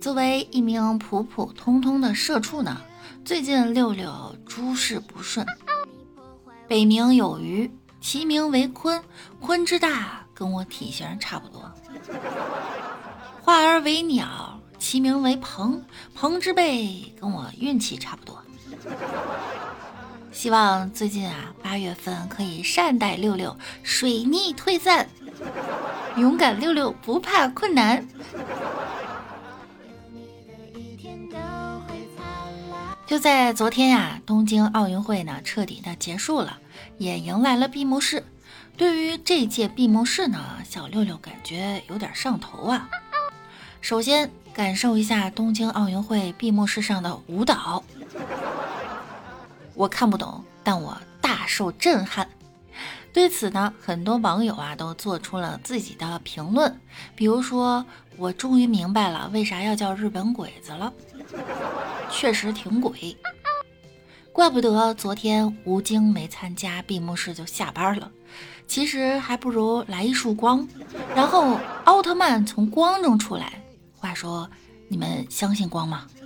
[0.00, 2.80] 作为一名普普通通的社畜呢。
[3.24, 5.44] 最近六六诸事不顺，
[6.66, 9.02] 北冥有鱼，其名为鲲，
[9.40, 11.60] 鲲之大跟我体型差不多；
[13.42, 15.82] 化而为鸟，其名为鹏，
[16.14, 18.40] 鹏之背跟我运气差不多。
[20.32, 25.08] 希望最近啊八月份可以善待六六，水逆退散，
[26.16, 28.06] 勇敢六六不怕困难。
[33.08, 36.58] 就在昨天呀，东京奥运会呢彻底的结束了，
[36.98, 38.22] 也迎来了闭幕式。
[38.76, 42.86] 对于这届闭幕式呢，小六六感觉有点上头啊。
[43.80, 47.82] 首先感受一下东京奥运会闭幕式上的舞蹈，
[49.72, 52.28] 我看不懂，但我大受震撼。
[53.10, 56.78] 对此呢，很多网友啊都做出了自己的评论，
[57.16, 57.86] 比如说，
[58.18, 60.92] 我终于明白了为啥要叫日本鬼子了。
[62.10, 63.16] 确实挺鬼，
[64.32, 68.10] 怪不得昨天吴京没参加闭幕式就下班了。
[68.66, 70.68] 其实还不如来一束光，
[71.14, 73.62] 然后奥特曼从光中出来。
[73.96, 74.48] 话说，
[74.88, 76.06] 你们相信光吗？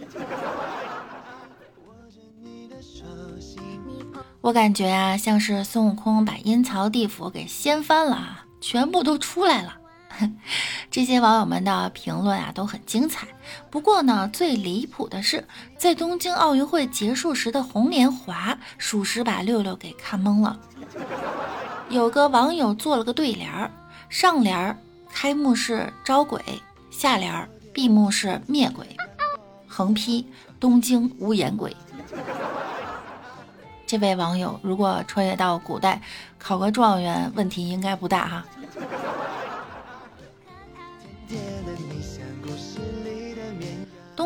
[4.40, 9.78] 我感觉啊，像是孙悟空把阴曹地府给掀翻了啊，全部都出来了。
[10.90, 13.26] 这些网友们的评论啊都很精彩，
[13.70, 15.46] 不过呢，最离谱的是，
[15.76, 20.58] 在东京奥运会结束时的红莲华，属实把六六给看懵了。
[21.88, 23.70] 有个网友做了个对联儿，
[24.08, 24.76] 上联儿
[25.10, 26.40] 开幕式招鬼，
[26.90, 28.86] 下联儿闭幕式灭鬼，
[29.66, 30.26] 横批
[30.60, 31.74] 东京无眼鬼。
[33.86, 36.00] 这位网友如果穿越到古代，
[36.38, 38.44] 考个状元问题应该不大哈。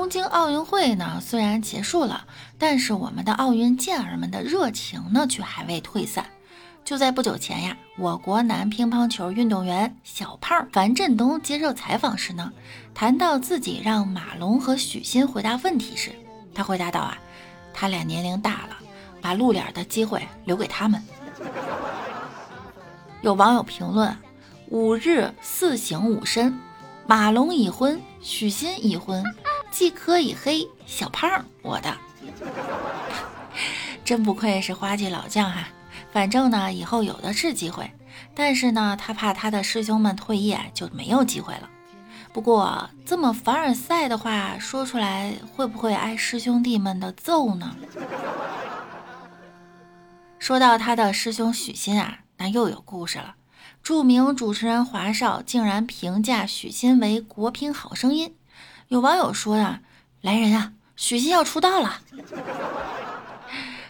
[0.06, 2.27] 东京奥运会呢，虽然结束了，
[2.59, 6.25] 但是我们的奥运健儿们的热情呢，却还未退散。
[6.84, 12.53] 就在不久前呀，我国男乒乓球运动员小胖樊振东接受采访时呢，
[12.94, 16.12] 谈到自己让马龙和许昕回答问题时，
[16.55, 17.19] 他回答道啊，
[17.75, 18.77] 他俩年龄大了，
[19.21, 21.03] 把露脸的机会留给他们。
[23.23, 24.17] 有网友评论：
[24.69, 26.56] 五日四省吾身，
[27.09, 29.25] 马龙已婚，许昕已婚。
[29.76, 31.94] 既可以黑小胖，我的
[34.06, 35.69] 真不愧是花季老将哈。
[36.10, 37.92] 反正呢，以后有的是机会，
[38.34, 41.69] 但是呢，他怕他的师兄们退役就没有机会了。
[42.32, 47.76] 不过这么凡尔赛的话说出来，会不会挨师兄弟们的揍呢？
[50.38, 53.34] 说到他的师兄许昕啊，那又有故事了。
[53.82, 58.34] 著名主持人华少竟然评价许昕为国乒好声音。
[58.88, 59.80] 有网友说呀
[60.22, 62.00] ：“来人啊，许昕要出道了！”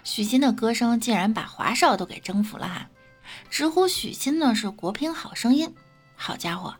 [0.03, 2.87] 许昕的歌声竟然把华少都给征服了哈！
[3.51, 5.75] 直呼许昕呢是国乒好声音。
[6.17, 6.75] 好家伙，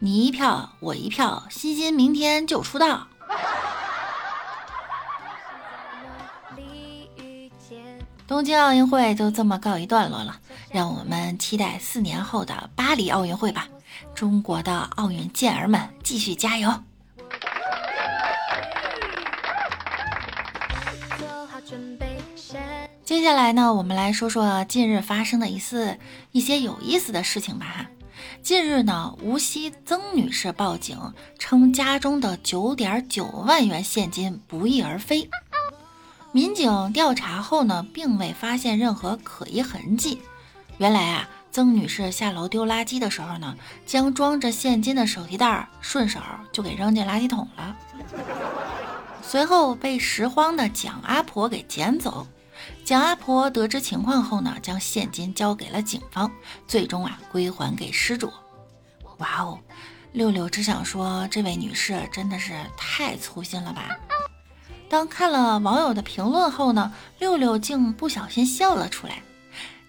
[0.00, 3.06] 你一票我一票，欣欣明天就出道。
[8.26, 10.40] 东京奥运会就这么告一段落了，
[10.72, 13.68] 让我们期待四年后的巴黎奥运会吧！
[14.12, 16.72] 中国的奥运健儿们继续加油！
[23.20, 25.98] 接下来呢，我们来说说近日发生的一次
[26.32, 27.86] 一些有意思的事情吧。
[28.42, 30.98] 近日呢，无锡曾女士报警
[31.38, 35.28] 称家中的九点九万元现金不翼而飞。
[36.32, 40.22] 民警调查后呢，并未发现任何可疑痕迹。
[40.78, 43.54] 原来啊，曾女士下楼丢垃圾的时候呢，
[43.84, 46.18] 将装着现金的手提袋顺手
[46.52, 47.76] 就给扔进垃圾桶了，
[49.20, 52.26] 随后被拾荒的蒋阿婆给捡走。
[52.90, 56.28] 蒋阿婆得知情况后呢，将现金交给了警方，
[56.66, 58.32] 最终啊归还给失主。
[59.18, 59.60] 哇哦，
[60.10, 63.96] 六六只想说，这位女士真的是太粗心了吧！
[64.88, 69.22] 当看了网友的评论后呢，六六竟不小心笑了出来。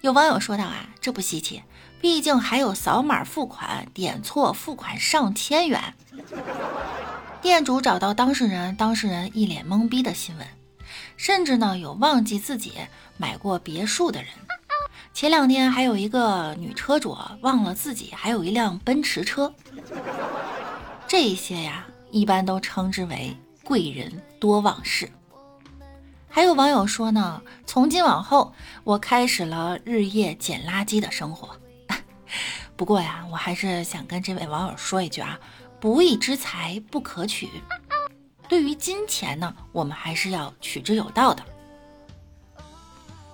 [0.02, 1.64] 有网友说道啊，这不稀奇，
[2.00, 5.96] 毕竟还有扫码付款点错付款上千元。
[7.42, 10.46] 店主找到当事人，当事人一脸懵逼的新闻。
[11.18, 12.74] 甚至呢有忘记自己
[13.18, 14.32] 买过别墅的人。
[15.14, 19.54] 前两天还有一个女车主忘了自己还有一辆奔驰车。
[21.08, 25.12] 这些呀，一般都称之为贵人多忘事。
[26.30, 28.54] 还有网友说呢，从今往后
[28.86, 31.50] 我开始了日夜捡垃圾的生活。
[32.78, 35.38] 不过呀，我还是想跟这位网友说一句啊，
[35.82, 37.50] 不义之财不可取。
[38.52, 41.42] 对于金钱呢，我们还是要取之有道的。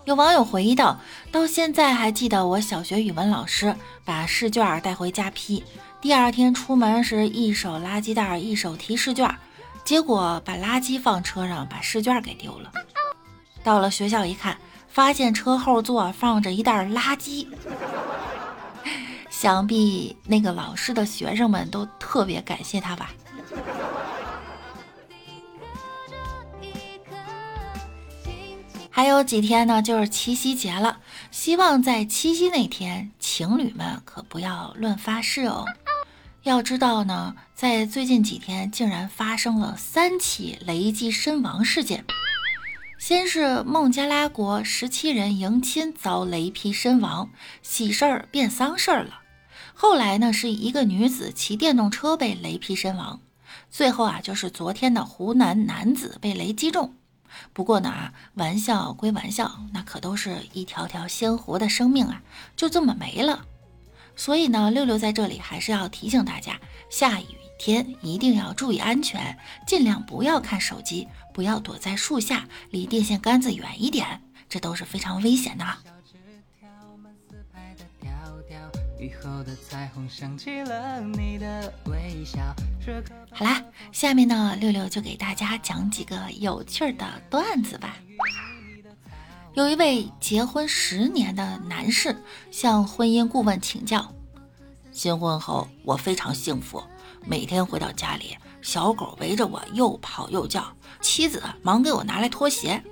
[0.06, 1.00] 有网友回忆到，
[1.32, 3.76] 到现在还记得我小学语文老师
[4.06, 5.64] 把试卷带回家批，
[6.00, 9.36] 第二天出门时一手垃圾袋，一手提试卷，
[9.84, 12.72] 结果把垃圾放车上，把试卷给丢了。
[13.64, 14.56] 到了学校一看，
[14.88, 17.48] 发现车后座放着一袋垃圾。
[19.32, 23.10] 想必那个老师的学生们都特别感谢他吧。
[28.98, 30.98] 还有几天呢，就是七夕节了。
[31.30, 35.66] 希望在七夕那天，情侣们可不要乱发誓哦。
[36.42, 42.06] 要知道呢，在最近几天，竟然发生了三起雷击身亡事件。
[42.98, 47.30] 先是孟加拉国十七人迎亲遭雷劈身亡，
[47.62, 49.20] 喜事儿变丧事儿了。
[49.76, 53.20] 后来呢，是一个女子骑电动车被雷劈身亡。
[53.70, 56.96] 最后啊，就是昨天的湖南男子被雷击中。
[57.54, 62.22] 不过呢，玩笑归玩笑，那可都是一条条鲜活的生命啊，
[62.56, 63.46] 就这么没了。
[64.16, 67.26] 所以呢，六六在这里还是要提醒大家，下雨
[67.60, 71.08] 天一定要注意安全，尽量不要看手机。
[71.34, 75.64] 不要躲在树下，离电线杆子远一点，这都是非常危险的。
[83.32, 87.98] 好啦，下面呢，六六就给大家讲几个有趣的段子吧。
[89.54, 92.16] 有一位结婚十年的男士
[92.52, 94.14] 向婚姻顾问请教：
[94.92, 96.84] 新婚后我非常幸福，
[97.26, 98.38] 每天回到家里。
[98.62, 102.84] 小狗围着我又跑又叫，妻子忙给我拿来拖鞋。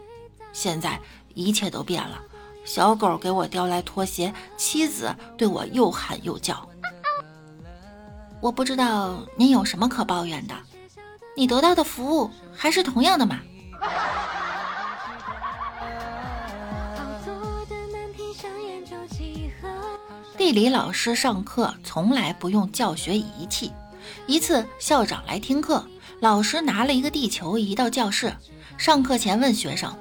[0.54, 1.00] 现在
[1.34, 2.22] 一切都变了，
[2.64, 6.70] 小狗给我叼来拖鞋，妻子对我又喊又叫。
[8.46, 10.54] 我不知道您有什么可抱怨的，
[11.36, 13.40] 你得到的服务还是同样的嘛。
[20.38, 23.74] 地理老师上课从来不用教学仪器。
[24.28, 25.84] 一次，校长来听课，
[26.20, 28.32] 老师拿了一个地球仪到教室。
[28.78, 29.92] 上课前问学生：“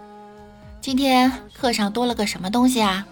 [0.82, 3.06] 今天课上多了个什么东西啊？”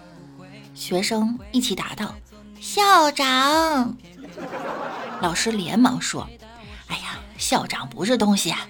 [0.75, 2.13] 学生一起答道
[2.61, 3.97] ：“校长。”
[5.23, 6.27] 老师连忙说
[6.87, 8.67] ：“哎呀，校长不是东西啊！”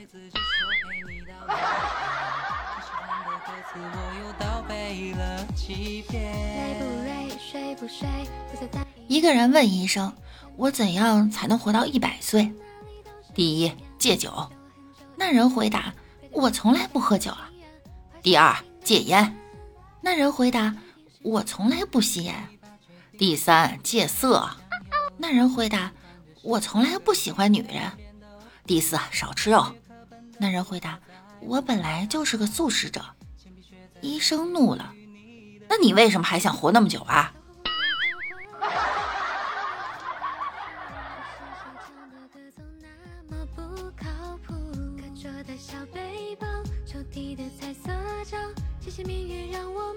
[9.07, 10.13] 一个人问医生。
[10.55, 12.53] 我怎样才能活到一百岁？
[13.33, 14.51] 第一，戒酒。
[15.15, 15.91] 那人回答
[16.29, 17.49] ：“我从来不喝酒啊。”
[18.21, 19.35] 第二，戒烟。
[20.01, 20.75] 那人回答
[21.23, 22.35] ：“我从来不吸烟。”
[23.17, 24.47] 第三，戒色。
[25.17, 25.91] 那人回答
[26.43, 27.91] ：“我从来不喜欢女人。”
[28.67, 29.65] 第四，少吃肉。
[30.37, 30.99] 那人回答
[31.41, 33.03] ：“我本来就是个素食者。”
[34.01, 34.93] 医生怒了
[35.69, 37.33] ：“那你为什么还想活那么久啊？”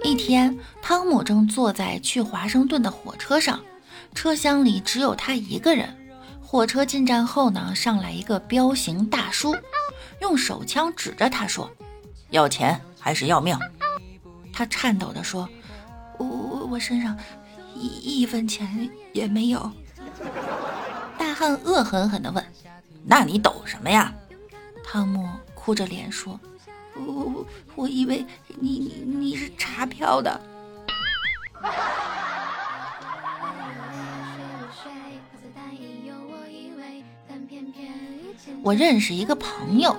[0.04, 3.60] 一天，汤姆正坐在去华盛顿的火车上，
[4.14, 6.05] 车厢里只有他一个人。
[6.56, 9.54] 火车进站后呢，上来一个彪形大叔，
[10.22, 11.70] 用手枪指着他说
[12.32, 13.54] ：“要钱还是要命？”
[14.54, 15.46] 他颤抖地说
[16.16, 17.14] ：“我我我身上
[17.74, 19.70] 一一分钱也没有。”
[21.18, 22.42] 大汉恶狠狠地问
[23.04, 24.10] ：“那你抖什么呀？”
[24.82, 26.40] 汤姆哭着脸说。
[26.94, 28.24] 我我我以为
[28.58, 30.40] 你你你是查票的。
[38.66, 39.96] 我认识一个朋友，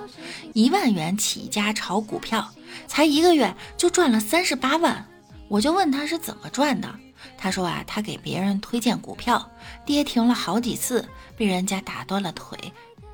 [0.52, 2.52] 一万元起家炒股票，
[2.86, 5.08] 才一个月就赚了三十八万。
[5.48, 6.94] 我就问他是怎么赚的，
[7.38, 9.50] 他说啊，他给别人推荐股票，
[9.86, 12.58] 跌停了好几次，被人家打断了腿，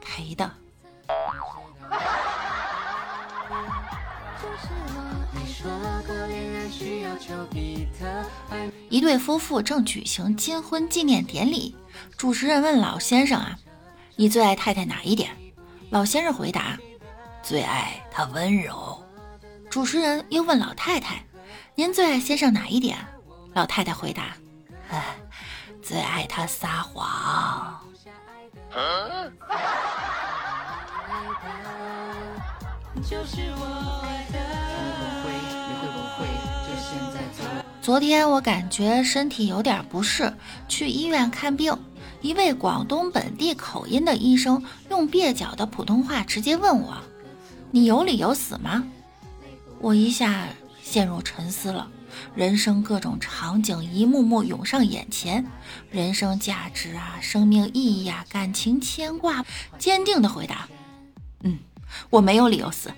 [0.01, 0.51] 赔的。
[8.89, 11.77] 一对夫妇正举行金婚纪念典礼，
[12.17, 13.57] 主持人问老先生啊
[14.17, 15.31] ：“你最爱太太哪一点？”
[15.95, 16.77] 老先生回答
[17.41, 19.01] ：“最爱他温柔。”
[19.71, 21.25] 主持人又问老太太
[21.77, 22.99] ：“您最爱先生哪一点？”
[23.55, 24.37] 老太太回答
[24.91, 25.05] ：“哎，
[25.81, 27.81] 最爱他撒谎。”
[37.81, 40.35] 昨天我感觉身体有点不适，
[40.67, 41.73] 去医院看病。
[42.25, 46.97] 一位广东本地口音的医生用蹩脚的普通话直接问我
[47.71, 48.83] ：“你有理由死吗？”
[49.79, 50.49] 我一下
[50.83, 51.91] 陷入沉思了，
[52.35, 55.45] 人生各种场景一幕幕涌上眼前，
[55.91, 59.45] 人生价值啊，生命意义啊，感情牵挂，
[59.79, 60.67] 坚定的回答
[61.45, 61.59] ：“嗯，
[62.09, 62.91] 我没有理由死。”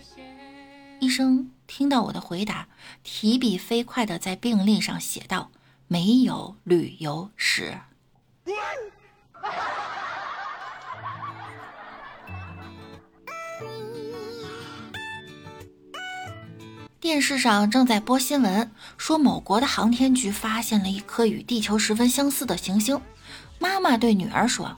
[1.00, 2.68] 医生听到我的回答，
[3.02, 5.50] 提笔飞快的在病历上写道
[5.88, 7.76] ：“没有旅游史。”
[17.00, 23.00] 电视上正在播新闻，说某国的航天局发现了一颗与地球十分相似的行星。
[23.58, 24.76] 妈妈对女儿说：“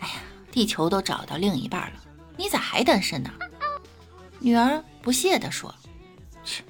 [0.00, 0.14] 哎呀，
[0.50, 2.00] 地球都找到另一半了，
[2.36, 3.30] 你咋还单身呢？”
[4.40, 5.74] 女儿不屑地说
[6.42, 6.62] ：“切，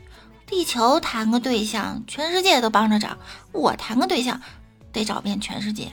[0.44, 3.16] 地球谈个对象，全世界都帮着找；
[3.52, 4.42] 我谈个对象，
[4.92, 5.92] 得找遍全世界。”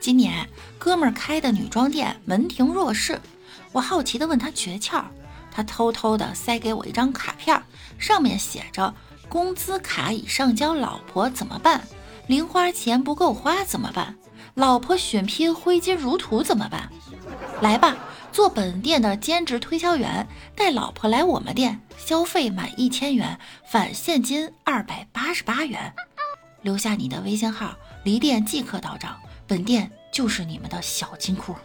[0.00, 0.48] 今年
[0.80, 3.20] 哥们儿开的女装店门庭若市，
[3.70, 5.04] 我好奇的问他诀窍，
[5.52, 7.62] 他偷偷的塞给我一张卡片，
[8.00, 8.92] 上面写着：
[9.28, 11.86] 工资卡已上交老婆怎么办？
[12.26, 14.16] 零花钱不够花怎么办？
[14.54, 16.90] 老婆血拼挥金如土怎么办？
[17.62, 17.96] 来吧，
[18.32, 23.38] 做本店的兼职推销员，带老婆来我们店消费满一千元
[23.70, 25.94] 返现金二百八十八元，
[26.62, 29.18] 留下你的微信号，离店即刻到账。
[29.48, 31.56] 本店就是你们的小金库。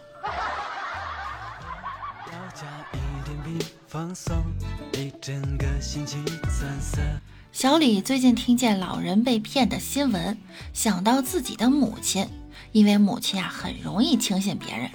[7.52, 10.36] 小李最近听见老人被骗的新闻，
[10.72, 12.28] 想到自己的母亲，
[12.72, 14.90] 因为母亲啊很容易轻信别人，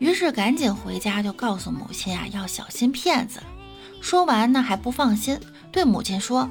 [0.00, 3.40] 于是赶紧回家就告诉母亲啊要小心骗子。
[4.02, 5.38] 说完呢还不放心，
[5.70, 6.50] 对母亲说：“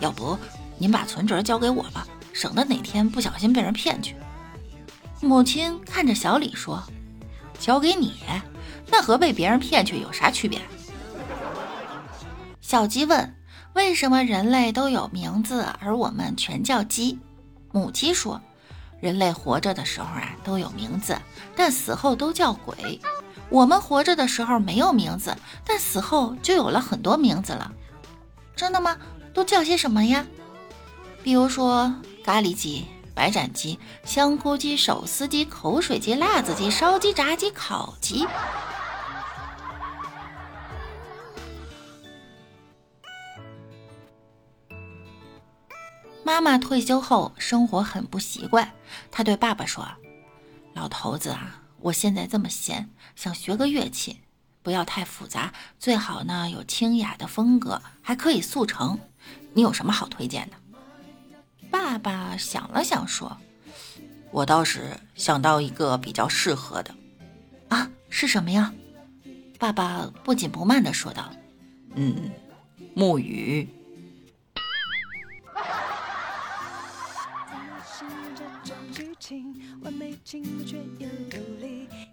[0.00, 0.36] 要不
[0.76, 4.16] 您把存折交给我吧，省得哪天不小心被人骗去。”
[5.20, 6.82] 母亲看着小李说
[7.58, 8.14] ：“交给你，
[8.88, 10.60] 那和被别人骗去有啥区别？”
[12.60, 13.34] 小鸡问
[13.74, 17.18] ：“为什么人类都有名字，而我们全叫鸡？”
[17.72, 18.40] 母鸡说
[19.00, 21.16] ：“人类活着的时候啊都有名字，
[21.54, 23.00] 但死后都叫鬼。
[23.48, 27.70] 我们活着的时候没有名字，但死后就有了很多名字了。
[28.56, 28.96] 真的吗？
[29.34, 30.24] 都叫些什么呀？
[31.22, 38.26] 比如说咖喱鸡。”白斩鸡、香菇鸡、手撕鸡、口水鸡、辣子鸡、烧鸡、炸鸡、烤鸡。
[46.24, 48.72] 妈妈退休后生活很不习惯，
[49.10, 49.86] 她对爸爸说
[50.72, 54.20] ：“老头子啊，我现在这么闲，想学个乐器，
[54.62, 58.98] 不要太复杂，最好呢有清雅的风格，还可以速成。
[59.52, 60.56] 你有什么好推荐的？”
[61.70, 63.36] 爸爸想了想，说
[64.30, 66.94] ：“我倒是想到一个比较适合的，
[67.68, 68.72] 啊，是什么呀？”
[69.58, 71.30] 爸爸不紧不慢的说道
[71.94, 72.30] ：“嗯，
[72.94, 73.68] 木鱼。”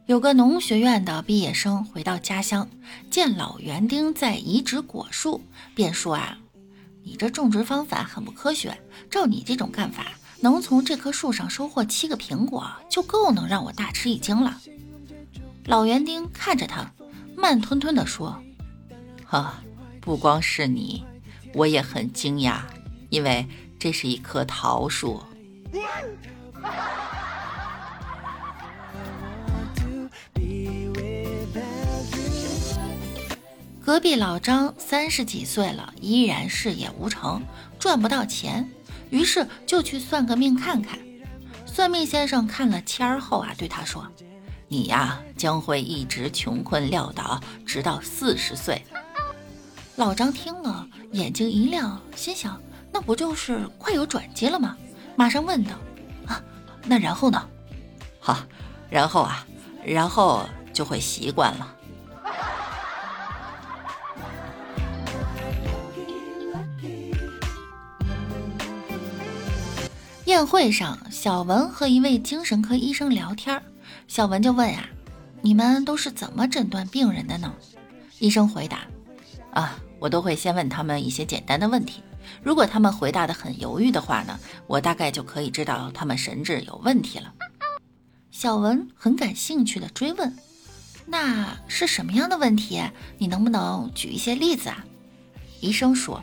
[0.06, 2.70] 有个农学院的毕业生回到家乡，
[3.10, 5.42] 见老园丁在移植果树，
[5.74, 6.38] 便说：“啊。”
[7.08, 8.78] 你这种植方法很不科学。
[9.10, 10.08] 照你这种干法，
[10.42, 14.60] 能从这棵树上收获七个苹果，就够能让我大吃一惊了。
[15.64, 16.92] 老园丁看着他，
[17.38, 18.44] 慢吞吞地说
[19.26, 19.64] ：“哈，
[20.02, 21.06] 不光是你，
[21.54, 22.60] 我也很惊讶，
[23.10, 23.48] 因为
[23.80, 25.24] 这是一棵桃树。”
[33.88, 37.42] 隔壁老张三十几岁了，依然事业无成，
[37.80, 38.70] 赚不到钱，
[39.12, 41.00] 于是就去算个命看看。
[41.66, 44.06] 算命先生看了签儿后啊，对他说
[44.68, 48.84] ：“你呀，将会一直穷困潦倒，直到四十岁。”
[49.96, 54.76] 老张听了，眼睛一亮，心想：“那不就是快有转机了吗？”
[55.16, 55.72] 马上问道
[56.28, 56.44] ：“啊，
[56.84, 57.42] 那然后呢
[58.20, 58.38] ？”“好，
[58.90, 59.48] 然后啊，
[59.82, 61.76] 然后就会习惯了。”
[70.38, 73.60] 宴会上，小文和一位精神科医生聊天，
[74.08, 74.88] 小文就问呀
[75.42, 77.52] ：“你们都是怎么诊断病人的呢？”
[78.20, 78.82] 医生回答
[79.52, 82.04] ：“啊，我都会先问他们一些简单的问题。
[82.44, 87.34] 如果他们回答的很犹豫的话呢，我大概就可以知道他们神智有问题了。”
[88.30, 90.38] 小文很感兴趣的追问
[91.08, 92.80] ：“那是什么样的问题？
[93.18, 94.86] 你能不能举一些例子啊？”
[95.62, 96.22] 医生说：“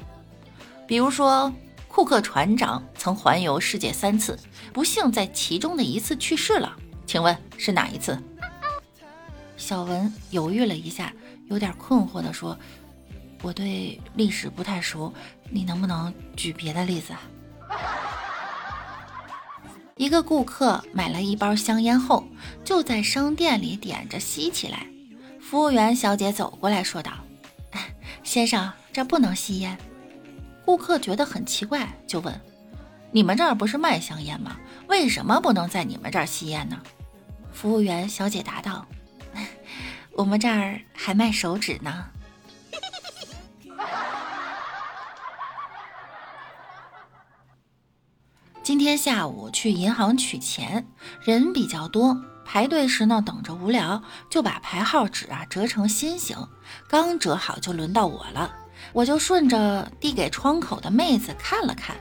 [0.86, 1.52] 比如说，
[1.94, 4.36] 库克船长曾环游世界三次，
[4.72, 6.74] 不幸在其中的一次去世了。
[7.06, 8.20] 请问是哪一次？”
[9.56, 11.12] 小文犹豫了一下。
[11.48, 12.58] 有点困惑地说
[13.42, 15.12] ：“我对历史不太熟，
[15.50, 17.20] 你能不能举别的例子啊？”
[19.96, 22.26] 一个顾客买了一包香烟后，
[22.64, 24.84] 就在商店里点着吸起来。
[25.40, 27.12] 服务员小姐走过来说道
[28.24, 29.78] ：“先生，这不能吸烟。”
[30.64, 32.40] 顾客觉得很奇怪，就问
[33.12, 34.56] ：“你们这儿不是卖香烟吗？
[34.88, 36.80] 为什么不能在你们这儿吸烟呢？”
[37.52, 38.86] 服务员小姐答道。
[40.16, 42.06] 我们这儿还卖手指呢。
[48.62, 50.86] 今天下午去银行取钱，
[51.22, 56.36] 人比较多，排队时呢等着无聊，就把排号纸啊折成心形。
[56.88, 58.54] 刚折好就轮到我了，
[58.92, 61.96] 我就顺着递给窗口的妹子看了看，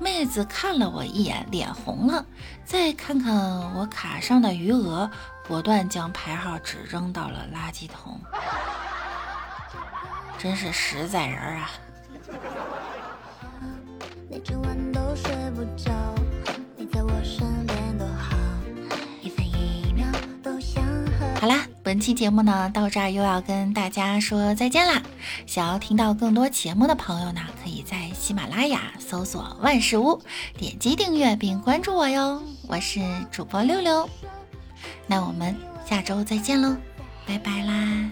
[0.00, 2.24] 妹子看了我一眼，脸红了，
[2.64, 3.34] 再看看
[3.74, 5.10] 我卡上的余额。
[5.48, 8.20] 果断将排号纸扔到了垃圾桶，
[10.36, 11.70] 真是实在人啊！
[14.28, 15.92] 每晚都睡不着，
[16.76, 17.46] 你在我身，
[21.86, 25.00] 本期节目呢到这儿又要跟大家说再见啦！
[25.46, 30.20] 想要听到更多节目的朋友呢，可以在喜马拉雅搜索万事屋，
[30.58, 32.42] 点击订阅并关注我哟！
[32.66, 32.98] 我是
[33.30, 34.10] 主播六六。
[35.06, 35.54] 那我们
[35.88, 36.76] 下周再见喽，
[37.24, 38.10] 拜拜啦。